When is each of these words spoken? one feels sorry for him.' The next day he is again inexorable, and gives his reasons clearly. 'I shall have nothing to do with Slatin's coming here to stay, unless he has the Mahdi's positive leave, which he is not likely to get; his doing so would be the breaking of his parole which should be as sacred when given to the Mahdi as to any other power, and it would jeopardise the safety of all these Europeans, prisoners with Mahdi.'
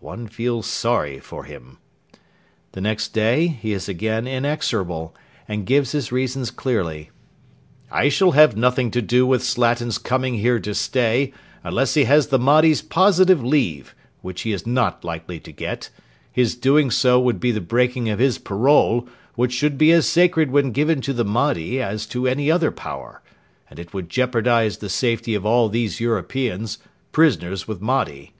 one 0.00 0.26
feels 0.28 0.66
sorry 0.66 1.18
for 1.18 1.44
him.' 1.44 1.78
The 2.72 2.80
next 2.82 3.14
day 3.14 3.46
he 3.46 3.72
is 3.72 3.88
again 3.88 4.26
inexorable, 4.26 5.16
and 5.48 5.64
gives 5.64 5.92
his 5.92 6.12
reasons 6.12 6.50
clearly. 6.50 7.08
'I 7.90 8.10
shall 8.10 8.32
have 8.32 8.54
nothing 8.54 8.90
to 8.90 9.00
do 9.00 9.26
with 9.26 9.42
Slatin's 9.42 9.96
coming 9.96 10.34
here 10.34 10.60
to 10.60 10.74
stay, 10.74 11.32
unless 11.64 11.94
he 11.94 12.04
has 12.04 12.26
the 12.26 12.38
Mahdi's 12.38 12.82
positive 12.82 13.42
leave, 13.42 13.94
which 14.20 14.42
he 14.42 14.52
is 14.52 14.66
not 14.66 15.04
likely 15.04 15.40
to 15.40 15.50
get; 15.50 15.88
his 16.30 16.54
doing 16.54 16.90
so 16.90 17.18
would 17.18 17.40
be 17.40 17.50
the 17.50 17.58
breaking 17.58 18.10
of 18.10 18.18
his 18.18 18.36
parole 18.36 19.08
which 19.36 19.54
should 19.54 19.78
be 19.78 19.90
as 19.92 20.06
sacred 20.06 20.50
when 20.50 20.70
given 20.70 21.00
to 21.00 21.14
the 21.14 21.24
Mahdi 21.24 21.80
as 21.80 22.04
to 22.08 22.26
any 22.28 22.50
other 22.50 22.70
power, 22.70 23.22
and 23.70 23.78
it 23.78 23.94
would 23.94 24.10
jeopardise 24.10 24.76
the 24.80 24.90
safety 24.90 25.34
of 25.34 25.46
all 25.46 25.70
these 25.70 25.98
Europeans, 25.98 26.76
prisoners 27.10 27.66
with 27.66 27.80
Mahdi.' 27.80 28.34